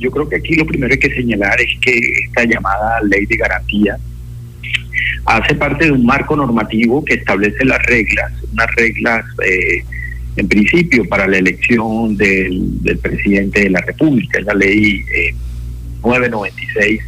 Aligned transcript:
yo 0.00 0.10
creo 0.10 0.28
que 0.28 0.36
aquí 0.36 0.56
lo 0.56 0.66
primero 0.66 0.88
que 0.88 1.06
hay 1.06 1.12
que 1.12 1.20
señalar 1.20 1.60
es 1.60 1.78
que 1.80 1.98
esta 2.26 2.44
llamada 2.44 3.00
ley 3.02 3.26
de 3.26 3.36
garantía 3.36 3.96
hace 5.26 5.54
parte 5.54 5.84
de 5.86 5.92
un 5.92 6.04
marco 6.04 6.34
normativo 6.34 7.04
que 7.04 7.14
establece 7.14 7.64
las 7.64 7.80
reglas, 7.86 8.32
unas 8.52 8.74
reglas 8.74 9.24
eh, 9.46 9.84
en 10.36 10.48
principio 10.48 11.08
para 11.08 11.28
la 11.28 11.38
elección 11.38 12.16
del, 12.16 12.82
del, 12.82 12.98
presidente 12.98 13.60
de 13.60 13.70
la 13.70 13.80
República, 13.80 14.38
es 14.38 14.46
la 14.46 14.54
ley 14.54 15.04
996 16.02 17.00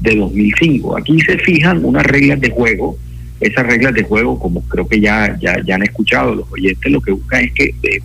de 0.00 0.16
2005. 0.16 0.98
Aquí 0.98 1.18
se 1.20 1.38
fijan 1.38 1.84
unas 1.84 2.04
reglas 2.04 2.40
de 2.40 2.50
juego 2.50 2.98
esas 3.40 3.66
reglas 3.66 3.94
de 3.94 4.04
juego, 4.04 4.38
como 4.38 4.62
creo 4.62 4.86
que 4.88 5.00
ya, 5.00 5.36
ya, 5.40 5.56
ya 5.64 5.74
han 5.74 5.82
escuchado 5.82 6.34
los 6.34 6.52
oyentes, 6.52 6.90
lo 6.90 7.00
que 7.00 7.12
buscan 7.12 7.44
es 7.44 7.52
que 7.52 7.74
eh, 7.82 8.00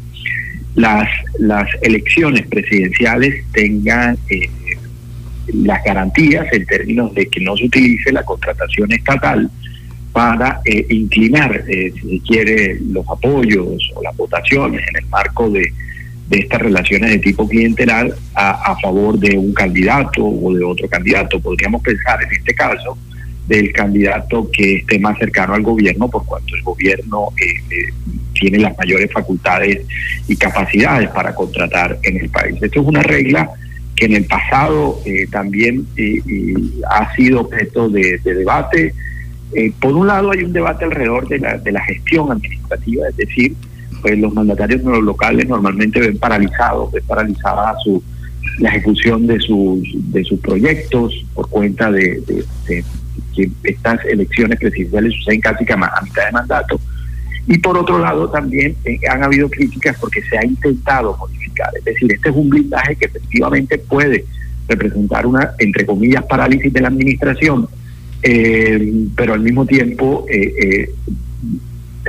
las, 0.75 1.07
las 1.39 1.67
elecciones 1.81 2.45
presidenciales 2.47 3.43
tengan 3.53 4.17
eh, 4.29 4.49
las 5.53 5.83
garantías 5.83 6.45
en 6.51 6.65
términos 6.65 7.13
de 7.15 7.27
que 7.27 7.39
no 7.39 7.57
se 7.57 7.65
utilice 7.65 8.11
la 8.11 8.23
contratación 8.23 8.91
estatal 8.91 9.49
para 10.11 10.59
eh, 10.65 10.85
inclinar, 10.89 11.63
si 11.65 12.21
quiere, 12.27 12.79
los 12.91 13.07
apoyos 13.09 13.91
o 13.95 14.03
las 14.03 14.15
votaciones 14.17 14.81
en 14.89 15.03
el 15.03 15.05
marco 15.09 15.49
de, 15.49 15.71
de 16.27 16.39
estas 16.39 16.61
relaciones 16.61 17.11
de 17.11 17.19
tipo 17.19 17.47
clientelar 17.47 18.11
a, 18.35 18.71
a 18.71 18.79
favor 18.79 19.17
de 19.17 19.37
un 19.37 19.53
candidato 19.53 20.25
o 20.25 20.53
de 20.53 20.63
otro 20.63 20.87
candidato. 20.87 21.39
Podríamos 21.39 21.81
pensar 21.81 22.21
en 22.23 22.31
este 22.31 22.53
caso 22.53 22.97
del 23.49 23.73
candidato 23.73 24.47
que 24.53 24.75
esté 24.75 24.99
más 24.99 25.17
cercano 25.17 25.55
al 25.55 25.63
gobierno, 25.63 26.07
por 26.07 26.23
cuanto 26.25 26.55
el 26.55 26.61
gobierno 26.61 27.29
eh, 27.41 27.45
eh, 27.71 27.93
tiene 28.33 28.59
las 28.59 28.77
mayores 28.77 29.11
facultades 29.11 29.81
y 30.27 30.35
capacidades 30.35 31.09
para 31.09 31.33
contratar 31.33 31.97
en 32.03 32.17
el 32.17 32.29
país. 32.29 32.61
Esto 32.61 32.79
es 32.79 32.87
una 32.87 33.01
regla 33.01 33.49
que 33.95 34.05
en 34.05 34.13
el 34.13 34.25
pasado 34.25 35.01
eh, 35.03 35.25
también 35.31 35.87
ha 36.91 37.13
sido 37.15 37.41
objeto 37.41 37.89
de, 37.89 38.19
debate. 38.23 38.93
por 39.81 39.95
un 39.95 40.05
lado 40.05 40.31
hay 40.31 40.43
un 40.43 40.53
debate 40.53 40.85
alrededor 40.85 41.27
de 41.27 41.39
la, 41.39 41.57
de 41.57 41.71
la 41.71 41.81
gestión 41.81 42.31
administrativa, 42.31 43.09
es 43.09 43.17
decir, 43.17 43.55
pues 44.03 44.17
los 44.19 44.31
mandatarios 44.31 44.83
locales 44.83 45.47
normalmente 45.49 45.99
ven 45.99 46.19
paralizados, 46.19 46.91
ven 46.91 47.03
paralizada 47.07 47.75
su 47.83 48.01
la 48.59 48.69
ejecución 48.69 49.25
de 49.27 49.39
sus 49.39 49.81
de 50.11 50.23
sus 50.23 50.39
proyectos 50.39 51.13
por 51.33 51.49
cuenta 51.49 51.91
de, 51.91 52.21
que 53.35 53.49
estas 53.63 54.03
elecciones 54.05 54.59
presidenciales 54.59 55.13
suceden 55.13 55.41
casi 55.41 55.65
que 55.65 55.73
a, 55.73 55.77
mitad 55.77 56.25
de 56.25 56.31
mandato. 56.31 56.79
Y 57.47 57.57
por 57.57 57.77
otro 57.77 57.99
lado 57.99 58.29
también 58.29 58.75
eh, 58.85 58.99
han 59.09 59.23
habido 59.23 59.49
críticas 59.49 59.97
porque 59.99 60.21
se 60.23 60.37
ha 60.37 60.45
intentado 60.45 61.17
modificar. 61.17 61.69
Es 61.77 61.83
decir, 61.83 62.11
este 62.11 62.29
es 62.29 62.35
un 62.35 62.49
blindaje 62.49 62.95
que 62.95 63.05
efectivamente 63.05 63.77
puede 63.77 64.25
representar 64.67 65.25
una, 65.25 65.51
entre 65.57 65.85
comillas, 65.85 66.23
parálisis 66.25 66.71
de 66.71 66.81
la 66.81 66.89
administración, 66.89 67.67
eh, 68.21 68.93
pero 69.15 69.33
al 69.33 69.39
mismo 69.39 69.65
tiempo 69.65 70.25
eh, 70.29 70.93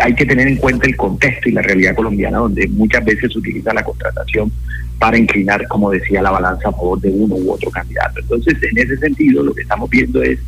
hay 0.02 0.14
que 0.14 0.26
tener 0.26 0.48
en 0.48 0.56
cuenta 0.56 0.86
el 0.86 0.96
contexto 0.96 1.48
y 1.48 1.52
la 1.52 1.62
realidad 1.62 1.94
colombiana, 1.94 2.38
donde 2.38 2.68
muchas 2.68 3.04
veces 3.04 3.32
se 3.32 3.38
utiliza 3.38 3.72
la 3.72 3.82
contratación 3.82 4.52
para 4.98 5.16
inclinar, 5.16 5.66
como 5.68 5.90
decía, 5.90 6.22
la 6.22 6.30
balanza 6.30 6.68
a 6.68 6.72
favor 6.72 7.00
de 7.00 7.08
uno 7.08 7.34
u 7.34 7.52
otro 7.52 7.70
candidato. 7.70 8.20
Entonces, 8.20 8.54
en 8.62 8.78
ese 8.78 8.96
sentido, 8.98 9.42
lo 9.42 9.54
que 9.54 9.62
estamos 9.62 9.88
viendo 9.88 10.22
es 10.22 10.38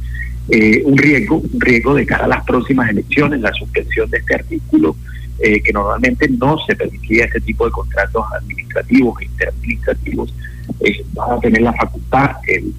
eh, 0.49 0.83
un 0.85 0.99
riesgo, 0.99 1.37
un 1.37 1.61
riesgo 1.61 1.95
de 1.95 2.05
cara 2.05 2.25
a 2.25 2.29
las 2.29 2.45
próximas 2.45 2.91
elecciones, 2.91 3.41
la 3.41 3.53
suspensión 3.53 4.11
de 4.11 4.19
este 4.19 4.35
artículo, 4.35 4.97
eh, 5.39 5.63
que 5.63 5.73
normalmente 5.73 6.29
no 6.29 6.57
se 6.67 6.75
permitía 6.75 7.25
este 7.25 7.41
tipo 7.41 7.65
de 7.65 7.71
contratos 7.71 8.25
administrativos 8.37 9.21
e 9.21 9.25
interadministrativos, 9.27 10.35
eh, 10.81 11.05
van 11.15 11.33
a 11.33 11.41
tener 11.41 11.63
la 11.63 11.73
facultad 11.73 12.31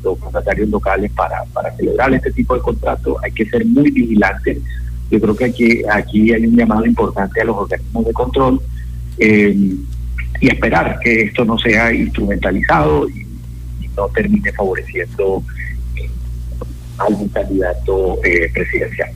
los 0.03 0.19
mandatarios 0.19 0.69
locales 0.69 1.11
para, 1.11 1.43
para 1.53 1.75
celebrar 1.75 2.13
este 2.13 2.31
tipo 2.31 2.53
de 2.55 2.61
contratos. 2.61 3.17
Hay 3.23 3.31
que 3.31 3.45
ser 3.45 3.65
muy 3.65 3.89
vigilantes. 3.91 4.59
Yo 5.09 5.19
creo 5.19 5.35
que 5.35 5.45
aquí, 5.45 5.81
aquí 5.89 6.33
hay 6.33 6.45
un 6.45 6.55
llamado 6.55 6.85
importante 6.85 7.41
a 7.41 7.45
los 7.45 7.55
organismos 7.55 8.05
de 8.05 8.13
control 8.13 8.61
y 9.19 10.47
esperar 10.47 10.99
que 11.01 11.21
esto 11.23 11.45
no 11.45 11.57
sea 11.57 11.93
instrumentalizado 11.93 13.07
y 13.09 13.25
no 13.95 14.07
termine 14.09 14.51
favoreciendo 14.51 15.43
algún 16.97 17.29
candidato 17.29 18.17
eh, 18.23 18.49
presidencial. 18.53 19.09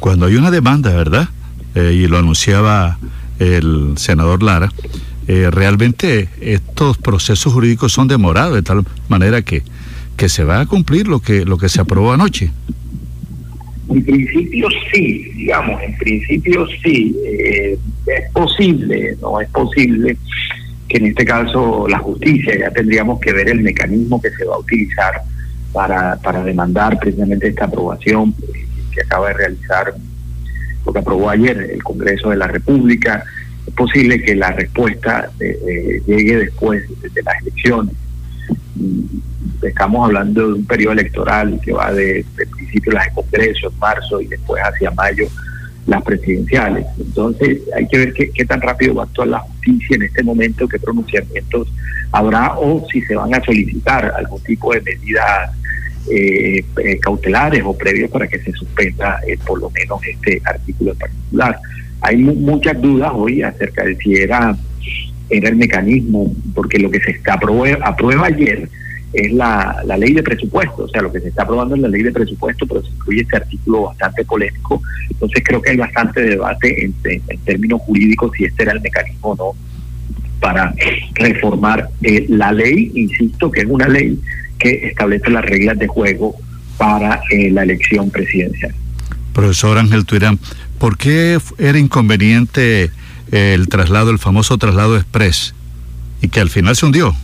Cuando 0.00 0.26
hay 0.26 0.36
una 0.36 0.50
demanda, 0.50 0.94
¿verdad? 0.94 1.28
Eh, 1.74 1.92
y 1.94 2.06
lo 2.06 2.18
anunciaba 2.18 2.98
el 3.38 3.94
senador 3.96 4.42
Lara, 4.42 4.70
eh, 5.28 5.50
realmente 5.50 6.28
estos 6.40 6.98
procesos 6.98 7.52
jurídicos 7.52 7.92
son 7.92 8.08
demorados 8.08 8.54
de 8.54 8.62
tal 8.62 8.84
manera 9.08 9.42
que, 9.42 9.62
que 10.16 10.28
se 10.28 10.44
va 10.44 10.60
a 10.60 10.66
cumplir 10.66 11.08
lo 11.08 11.20
que, 11.20 11.44
lo 11.44 11.58
que 11.58 11.68
se 11.68 11.80
aprobó 11.80 12.12
anoche. 12.12 12.50
En 13.88 14.04
principio 14.04 14.68
sí, 14.92 15.30
digamos, 15.36 15.80
en 15.82 15.96
principio 15.96 16.66
sí. 16.82 17.14
es 17.24 18.32
posible, 18.32 19.16
no 19.20 19.40
es 19.40 19.48
posible 19.50 20.16
que 20.88 20.98
en 20.98 21.06
este 21.06 21.24
caso 21.24 21.86
la 21.88 21.98
justicia, 21.98 22.58
ya 22.58 22.70
tendríamos 22.70 23.20
que 23.20 23.32
ver 23.32 23.48
el 23.48 23.60
mecanismo 23.60 24.20
que 24.20 24.30
se 24.30 24.44
va 24.44 24.56
a 24.56 24.58
utilizar 24.58 25.22
para, 25.76 26.16
para 26.16 26.42
demandar 26.42 26.98
precisamente 26.98 27.48
esta 27.48 27.66
aprobación 27.66 28.34
que 28.94 29.02
acaba 29.02 29.28
de 29.28 29.34
realizar, 29.34 29.92
lo 30.86 30.90
que 30.90 30.98
aprobó 30.98 31.28
ayer 31.28 31.70
el 31.70 31.82
Congreso 31.82 32.30
de 32.30 32.36
la 32.36 32.46
República. 32.46 33.22
Es 33.66 33.74
posible 33.74 34.22
que 34.22 34.34
la 34.34 34.52
respuesta 34.52 35.28
eh, 35.38 35.58
eh, 35.68 36.02
llegue 36.06 36.38
después 36.38 36.82
de, 37.02 37.22
las 37.22 37.42
elecciones. 37.42 37.94
Mm, 38.74 39.66
estamos 39.66 40.06
hablando 40.06 40.46
de 40.46 40.54
un 40.54 40.64
periodo 40.64 40.94
electoral 40.94 41.60
que 41.62 41.72
va 41.74 41.92
de, 41.92 42.24
de 42.36 42.46
principio 42.46 42.92
las 42.92 43.04
de 43.04 43.12
Congreso 43.12 43.68
en 43.70 43.78
marzo 43.78 44.22
y 44.22 44.28
después 44.28 44.62
hacia 44.62 44.90
mayo 44.92 45.26
las 45.86 46.02
presidenciales. 46.02 46.86
Entonces 46.98 47.60
hay 47.76 47.86
que 47.86 47.98
ver 47.98 48.14
qué, 48.14 48.30
qué, 48.30 48.46
tan 48.46 48.62
rápido 48.62 48.94
va 48.94 49.02
a 49.02 49.06
actuar 49.06 49.28
la 49.28 49.40
justicia 49.40 49.96
en 49.96 50.04
este 50.04 50.22
momento, 50.22 50.66
qué 50.66 50.78
pronunciamientos 50.78 51.68
habrá 52.12 52.54
o 52.56 52.82
si 52.90 53.02
se 53.02 53.14
van 53.14 53.34
a 53.34 53.44
solicitar 53.44 54.10
algún 54.16 54.42
tipo 54.42 54.72
de 54.72 54.80
medidas 54.80 55.50
eh, 56.10 56.64
eh, 56.84 56.98
cautelares 57.00 57.62
o 57.64 57.76
previos 57.76 58.10
para 58.10 58.28
que 58.28 58.38
se 58.38 58.52
suspenda 58.52 59.20
eh, 59.26 59.38
por 59.44 59.60
lo 59.60 59.70
menos 59.70 60.00
este 60.06 60.40
artículo 60.44 60.92
en 60.92 60.98
particular. 60.98 61.58
Hay 62.00 62.16
muchas 62.18 62.80
dudas 62.80 63.10
hoy 63.14 63.42
acerca 63.42 63.84
de 63.84 63.96
si 63.96 64.14
era, 64.14 64.56
era 65.30 65.48
el 65.48 65.56
mecanismo, 65.56 66.32
porque 66.54 66.78
lo 66.78 66.90
que 66.90 67.00
se 67.00 67.12
está 67.12 67.34
aprueba, 67.34 68.26
ayer 68.26 68.68
es 69.12 69.32
la, 69.32 69.82
la 69.86 69.96
ley 69.96 70.12
de 70.12 70.22
presupuesto, 70.22 70.84
o 70.84 70.88
sea, 70.88 71.02
lo 71.02 71.12
que 71.12 71.20
se 71.20 71.28
está 71.28 71.42
aprobando 71.42 71.74
es 71.74 71.80
la 71.80 71.88
ley 71.88 72.02
de 72.02 72.12
presupuesto, 72.12 72.66
pero 72.66 72.82
se 72.82 72.90
incluye 72.90 73.22
este 73.22 73.36
artículo 73.36 73.82
bastante 73.84 74.24
polémico, 74.24 74.82
entonces 75.10 75.42
creo 75.44 75.62
que 75.62 75.70
hay 75.70 75.76
bastante 75.76 76.22
debate 76.22 76.84
en, 76.84 76.94
en, 77.04 77.38
términos 77.40 77.80
jurídicos 77.82 78.32
si 78.36 78.44
este 78.44 78.64
era 78.64 78.72
el 78.72 78.80
mecanismo 78.80 79.30
o 79.30 79.36
no 79.36 79.66
para 80.40 80.74
reformar 81.14 81.88
eh, 82.02 82.26
la 82.28 82.52
ley, 82.52 82.92
insisto, 82.94 83.50
que 83.50 83.60
es 83.60 83.66
una 83.66 83.88
ley 83.88 84.18
que 84.58 84.88
establece 84.88 85.30
las 85.30 85.44
reglas 85.44 85.78
de 85.78 85.86
juego 85.86 86.36
para 86.78 87.20
eh, 87.30 87.50
la 87.50 87.62
elección 87.62 88.10
presidencial. 88.10 88.74
Profesor 89.32 89.78
Ángel 89.78 90.04
Tuirán, 90.04 90.38
¿por 90.78 90.96
qué 90.96 91.38
era 91.58 91.78
inconveniente 91.78 92.90
eh, 93.32 93.54
el 93.54 93.68
traslado, 93.68 94.10
el 94.10 94.18
famoso 94.18 94.56
traslado 94.58 94.96
express, 94.96 95.54
y 96.22 96.28
que 96.28 96.40
al 96.40 96.48
final 96.48 96.76
se 96.76 96.86
hundió? 96.86 97.14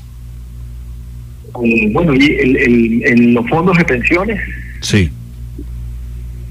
Mm, 1.55 1.93
bueno, 1.93 2.15
y 2.15 2.27
el, 2.27 2.57
el, 3.05 3.35
los 3.35 3.49
fondos 3.49 3.77
de 3.77 3.85
pensiones. 3.85 4.41
Sí. 4.81 5.11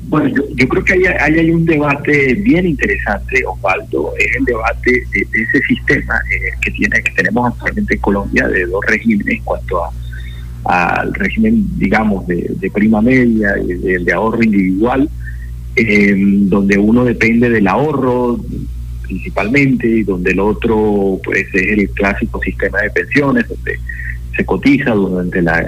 Bueno, 0.03 0.27
yo, 0.29 0.43
yo 0.55 0.67
creo 0.67 0.83
que 0.83 0.93
hay, 0.93 1.05
hay, 1.05 1.51
un 1.51 1.65
debate 1.65 2.33
bien 2.35 2.65
interesante, 2.67 3.43
Osvaldo, 3.45 4.13
es 4.17 4.35
el 4.35 4.45
debate 4.45 5.03
de, 5.13 5.41
ese 5.41 5.61
sistema 5.67 6.15
eh, 6.29 6.49
que 6.59 6.71
tiene 6.71 7.01
que 7.01 7.11
tenemos 7.11 7.53
actualmente 7.53 7.93
en 7.93 8.01
Colombia 8.01 8.47
de 8.47 8.65
dos 8.65 8.83
regímenes 8.87 9.37
en 9.37 9.43
cuanto 9.43 9.85
a 9.85 9.89
al 10.63 11.13
régimen, 11.13 11.65
digamos, 11.77 12.27
de, 12.27 12.71
prima 12.73 13.01
media 13.01 13.55
y 13.57 13.73
de, 13.73 14.13
ahorro 14.13 14.43
individual, 14.43 15.09
eh, 15.75 16.15
donde 16.17 16.77
uno 16.77 17.03
depende 17.05 17.49
del 17.49 17.67
ahorro 17.67 18.39
principalmente 19.03 19.87
y 19.87 20.03
donde 20.03 20.31
el 20.31 20.39
otro 20.39 21.19
pues 21.23 21.45
es 21.53 21.77
el 21.77 21.89
clásico 21.89 22.41
sistema 22.41 22.79
de 22.81 22.89
pensiones 22.91 23.47
donde 23.47 23.77
se 24.35 24.45
cotiza 24.45 24.91
durante 24.91 25.41
la 25.41 25.65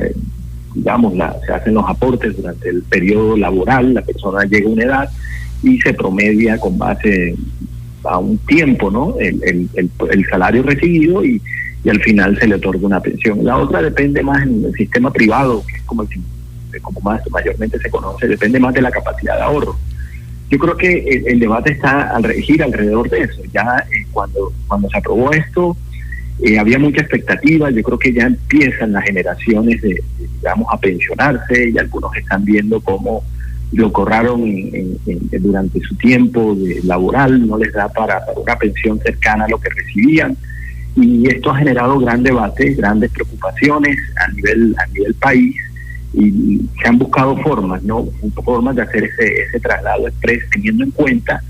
digamos 0.74 1.16
la, 1.16 1.36
se 1.46 1.52
hacen 1.52 1.74
los 1.74 1.84
aportes 1.88 2.38
durante 2.38 2.70
el 2.70 2.84
periodo 2.84 3.36
laboral 3.36 3.94
la 3.94 4.02
persona 4.02 4.46
llega 4.46 4.68
a 4.68 4.72
una 4.72 4.84
edad 4.84 5.10
y 5.62 5.80
se 5.82 5.94
promedia 5.94 6.58
con 6.58 6.78
base 6.78 7.36
a 8.06 8.18
un 8.18 8.38
tiempo 8.40 8.90
no 8.90 9.16
el, 9.20 9.42
el, 9.44 9.90
el 10.10 10.26
salario 10.30 10.64
recibido 10.64 11.24
y 11.24 11.42
y 11.84 11.90
al 11.90 12.02
final 12.02 12.38
se 12.40 12.48
le 12.48 12.56
otorga 12.56 12.86
una 12.86 13.00
pensión. 13.00 13.44
La 13.44 13.58
otra 13.58 13.82
depende 13.82 14.24
más 14.24 14.44
en 14.44 14.66
el 14.66 14.74
sistema 14.74 15.12
privado, 15.12 15.64
que 15.68 15.76
es 15.78 15.84
como, 15.84 16.04
el, 16.04 16.82
como 16.82 17.00
más 17.02 17.22
mayormente 17.30 17.80
se 17.80 17.90
conoce, 17.90 18.28
depende 18.28 18.60
más 18.60 18.74
de 18.74 18.82
la 18.82 18.92
capacidad 18.92 19.36
de 19.36 19.44
ahorro. 19.44 19.76
Yo 20.50 20.60
creo 20.60 20.78
que 20.78 21.24
el, 21.26 21.40
debate 21.40 21.72
está 21.72 22.16
al 22.16 22.24
regir 22.24 22.62
alrededor 22.62 23.10
de 23.10 23.22
eso. 23.22 23.42
Ya 23.52 23.86
eh, 23.92 24.06
cuando, 24.12 24.54
cuando 24.68 24.90
se 24.90 24.98
aprobó 24.98 25.32
esto, 25.32 25.76
Eh, 26.42 26.58
había 26.58 26.80
mucha 26.80 27.02
expectativa, 27.02 27.70
yo 27.70 27.84
creo 27.84 28.00
que 28.00 28.12
ya 28.12 28.26
empiezan 28.26 28.92
las 28.92 29.04
generaciones 29.06 29.82
de, 29.82 30.02
digamos, 30.18 30.68
a 30.72 30.78
pensionarse 30.80 31.70
y 31.70 31.78
algunos 31.78 32.16
están 32.18 32.44
viendo 32.44 32.82
cómo 32.82 33.24
lo 33.72 33.94
corraron 33.94 34.42
durante 35.32 35.80
su 35.82 35.96
tiempo 35.96 36.56
de 36.56 36.82
laboral, 36.84 37.48
no 37.48 37.58
les 37.58 37.72
da 37.72 37.88
para, 37.88 38.22
una 38.36 38.56
pensión 38.58 39.00
cercana 39.00 39.46
a 39.46 39.48
lo 39.48 39.60
que 39.60 39.70
recibían. 39.70 40.36
Y 40.96 41.28
esto 41.28 41.52
ha 41.52 41.58
generado 41.58 42.00
gran 42.00 42.22
debate, 42.22 42.74
grandes 42.74 43.12
preocupaciones 43.12 43.98
a 44.18 44.32
nivel, 44.32 44.76
a 44.78 44.86
nivel 44.88 45.14
país 45.16 45.56
y 46.14 46.62
se 46.82 46.88
han 46.88 47.00
buscado 47.00 47.36
formas, 47.38 47.82
¿no? 47.84 48.08
Formas 48.46 48.76
de 48.76 48.84
hacer 48.84 49.04
ese, 49.04 49.42
ese 49.48 49.60
traslado 49.60 50.08
express 50.08 50.44
teniendo 50.52 50.84
en 50.84 50.92
cuenta 50.92 51.42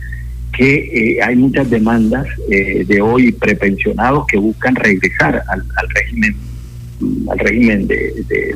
que 0.54 1.16
eh, 1.16 1.22
hay 1.22 1.36
muchas 1.36 1.70
demandas 1.70 2.26
eh, 2.50 2.86
de 2.88 3.02
hoy 3.02 3.32
prepensionados 3.32 4.26
que 4.28 4.38
buscan 4.38 4.76
regresar 4.76 5.44
al, 5.48 5.64
régimen 5.90 6.36
al 7.30 7.40
régimen 7.40 7.88
de, 7.88 8.56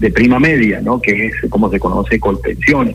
de, 0.00 0.10
prima 0.10 0.38
media, 0.38 0.80
¿no? 0.80 1.00
que 1.00 1.26
es 1.26 1.50
como 1.50 1.70
se 1.70 1.80
conoce 1.80 2.18
pensiones. 2.42 2.94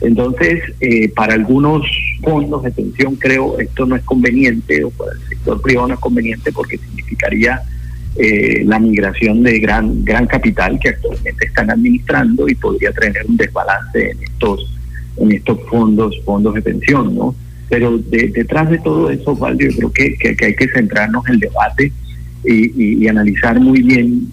Entonces, 0.00 0.62
eh, 0.80 1.08
para 1.10 1.34
algunos 1.34 1.82
fondos 2.22 2.62
de 2.62 2.70
pensión 2.70 3.16
creo 3.16 3.58
esto 3.58 3.86
no 3.86 3.96
es 3.96 4.02
conveniente, 4.02 4.84
o 4.84 4.90
para 4.90 5.12
el 5.12 5.20
sector 5.28 5.60
privado 5.60 5.88
no 5.88 5.94
es 5.94 6.00
conveniente 6.00 6.52
porque 6.52 6.78
significaría 6.78 7.62
la 8.64 8.78
migración 8.78 9.42
de 9.42 9.58
gran 9.58 10.02
gran 10.02 10.26
capital 10.26 10.78
que 10.80 10.88
actualmente 10.88 11.46
están 11.46 11.70
administrando 11.70 12.48
y 12.48 12.54
podría 12.54 12.90
tener 12.92 13.26
un 13.28 13.36
desbalance 13.36 14.10
en 14.10 14.22
estos 14.22 14.74
en 15.18 15.32
estos 15.32 15.58
fondos 15.68 16.18
fondos 16.24 16.54
de 16.54 16.62
pensión, 16.62 17.14
¿no? 17.14 17.34
Pero 17.68 17.98
detrás 17.98 18.70
de 18.70 18.78
todo 18.78 19.10
eso, 19.10 19.32
Osvaldo, 19.32 19.64
yo 19.64 19.90
creo 19.90 19.92
que, 19.92 20.36
hay 20.44 20.54
que 20.54 20.68
centrarnos 20.68 21.26
en 21.26 21.34
el 21.34 21.40
debate 21.40 21.92
y, 22.44 23.08
analizar 23.08 23.58
muy 23.58 23.82
bien, 23.82 24.28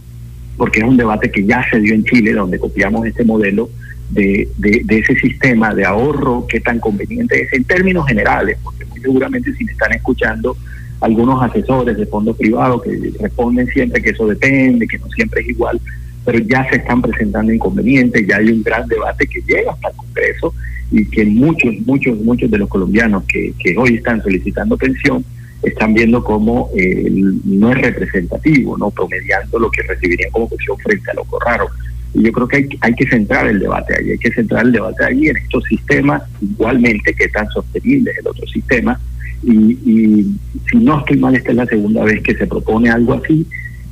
porque 0.56 0.80
es 0.80 0.86
un 0.86 0.98
debate 0.98 1.32
que 1.32 1.44
ya 1.44 1.66
se 1.70 1.80
dio 1.80 1.96
en 1.96 2.04
Chile, 2.04 2.34
donde 2.34 2.60
copiamos 2.60 3.06
este 3.08 3.24
modelo 3.24 3.70
de, 4.10 4.48
ese 4.90 5.16
sistema 5.16 5.74
de 5.74 5.86
ahorro, 5.86 6.46
qué 6.48 6.60
tan 6.60 6.80
conveniente 6.80 7.42
es 7.42 7.54
en 7.54 7.64
términos 7.64 8.08
generales, 8.08 8.58
porque 8.64 8.86
muy 8.86 9.00
seguramente 9.00 9.54
si 9.54 9.66
me 9.66 9.72
están 9.72 9.94
escuchando 9.94 10.56
algunos 11.02 11.42
asesores 11.44 11.98
de 11.98 12.06
fondos 12.06 12.38
privados 12.38 12.82
que 12.84 13.12
responden 13.20 13.68
siempre 13.68 14.02
que 14.02 14.12
eso 14.12 14.28
depende, 14.28 14.88
que 14.88 15.00
no 15.00 15.10
siempre 15.10 15.42
es 15.42 15.50
igual, 15.50 15.80
pero 16.24 16.40
ya 16.40 16.68
se 16.70 16.78
están 16.78 17.02
presentando 17.02 17.52
inconvenientes, 17.52 18.26
ya 18.26 18.38
hay 18.38 18.50
un 18.50 18.64
gran 18.64 18.88
debate 18.88 19.28
que 19.28 19.42
llega 19.42 19.74
hasta 19.74 19.90
el 19.90 19.96
Congreso 19.96 20.54
y 20.92 21.06
que 21.06 21.26
muchos, 21.26 21.74
muchos, 21.86 22.18
muchos 22.20 22.50
de 22.50 22.58
los 22.58 22.70
colombianos 22.70 23.24
que, 23.28 23.54
que 23.60 23.76
hoy 23.78 23.96
están 23.96 24.22
solicitando 24.22 24.78
pensión 24.78 25.26
están 25.64 25.94
viendo 25.94 26.24
como 26.24 26.70
eh, 26.76 27.10
no 27.46 27.72
es 27.72 27.82
representativo, 27.82 28.78
no 28.78 28.92
promediando 28.92 29.60
lo 29.60 29.72
que 29.72 29.82
recibirían 29.84 30.32
como 30.32 30.50
pensión 30.50 30.78
frente 30.80 31.12
a 31.12 31.14
lo 31.14 31.26
raro. 31.40 31.68
Y 32.14 32.24
yo 32.24 32.32
creo 32.32 32.48
que 32.48 32.58
hay, 32.58 32.70
hay 32.82 32.94
que 32.94 33.08
centrar 33.08 33.48
el 33.48 33.60
debate 33.60 33.96
ahí, 33.98 34.12
hay 34.12 34.18
que 34.18 34.32
centrar 34.32 34.66
el 34.66 34.72
debate 34.72 35.06
ahí 35.06 35.28
en 35.28 35.38
estos 35.38 35.64
sistemas, 35.66 36.22
igualmente 36.42 37.14
que 37.14 37.28
tan 37.30 37.50
sostenible 37.50 38.12
es 38.12 38.18
el 38.20 38.28
otro 38.28 38.48
sistema. 38.48 39.00
Y, 39.44 40.28
si 40.72 40.78
no 40.78 41.00
estoy 41.00 41.18
mal, 41.18 41.36
esta 41.36 41.52
es 41.52 41.58
la 41.58 41.66
segunda 41.66 42.04
vez 42.04 42.22
que 42.22 42.36
se 42.36 42.48
propone 42.48 42.90
algo 42.90 43.14
así. 43.14 43.46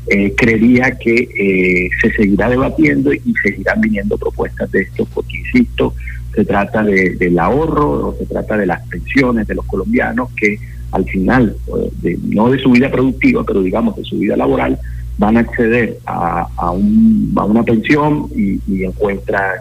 Eh, 0.07 0.33
creería 0.35 0.91
que 0.97 1.13
eh, 1.13 1.89
se 2.01 2.12
seguirá 2.13 2.50
debatiendo 2.50 3.13
y 3.13 3.33
seguirán 3.44 3.81
viniendo 3.81 4.18
propuestas 4.18 4.71
de 4.71 4.81
esto, 4.81 5.07
porque 5.13 5.38
insisto, 5.38 5.94
se 6.33 6.45
trata 6.45 6.83
de, 6.83 7.12
del 7.12 7.38
ahorro 7.38 8.09
o 8.09 8.15
se 8.18 8.25
trata 8.25 8.57
de 8.57 8.65
las 8.65 8.81
pensiones 8.88 9.47
de 9.47 9.56
los 9.56 9.65
colombianos 9.65 10.29
que 10.35 10.57
al 10.91 11.06
final, 11.06 11.56
de, 12.01 12.18
no 12.23 12.50
de 12.50 12.59
su 12.59 12.71
vida 12.71 12.91
productiva, 12.91 13.44
pero 13.45 13.62
digamos 13.62 13.95
de 13.95 14.03
su 14.03 14.18
vida 14.18 14.35
laboral, 14.35 14.77
van 15.21 15.38
a 15.38 15.41
acceder 15.41 16.00
a, 16.07 16.47
a, 16.57 16.71
un, 16.71 17.31
a 17.38 17.44
una 17.44 17.62
pensión 17.62 18.27
y, 18.35 18.83
encuentra, 18.83 19.53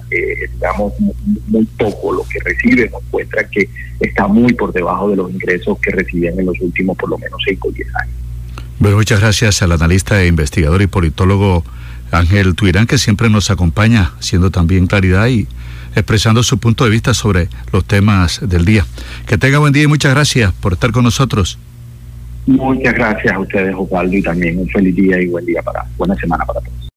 digamos, 0.54 0.94
muy, 1.48 1.66
poco 1.76 2.14
lo 2.14 2.22
que 2.24 2.38
reciben, 2.40 2.90
encuentra 3.06 3.46
que 3.46 3.68
está 4.00 4.26
muy 4.26 4.54
por 4.54 4.72
debajo 4.72 5.10
de 5.10 5.16
los 5.16 5.30
ingresos 5.30 5.78
que 5.80 5.90
reciben 5.90 6.40
en 6.40 6.46
los 6.46 6.58
últimos 6.60 6.96
por 6.96 7.10
lo 7.10 7.18
menos 7.18 7.38
5 7.46 7.68
o 7.68 7.72
10 7.72 7.88
años. 7.94 8.14
Bueno, 8.78 8.96
muchas 8.96 9.20
gracias 9.20 9.60
al 9.60 9.72
analista 9.72 10.22
e 10.22 10.28
investigador 10.28 10.80
y 10.80 10.86
politólogo 10.86 11.62
Ángel 12.10 12.54
Tuirán, 12.54 12.86
que 12.86 12.96
siempre 12.96 13.28
nos 13.28 13.50
acompaña, 13.50 14.12
haciendo 14.18 14.50
también 14.50 14.86
claridad 14.86 15.28
y 15.28 15.46
expresando 15.94 16.42
su 16.42 16.56
punto 16.56 16.84
de 16.84 16.90
vista 16.90 17.12
sobre 17.12 17.50
los 17.70 17.84
temas 17.84 18.40
del 18.42 18.64
día. 18.64 18.86
Que 19.26 19.36
tenga 19.36 19.58
buen 19.58 19.74
día 19.74 19.82
y 19.82 19.88
muchas 19.88 20.14
gracias 20.14 20.54
por 20.54 20.72
estar 20.72 20.90
con 20.90 21.04
nosotros. 21.04 21.58
Muchas 22.46 22.94
gracias 22.94 23.34
a 23.34 23.38
ustedes, 23.38 23.74
Osvaldo, 23.76 24.16
y 24.16 24.22
también 24.22 24.58
un 24.58 24.68
feliz 24.68 24.94
día 24.96 25.20
y 25.20 25.26
buen 25.26 25.44
día 25.46 25.62
para, 25.62 25.84
buena 25.96 26.14
semana 26.16 26.44
para 26.44 26.60
todos. 26.60 26.80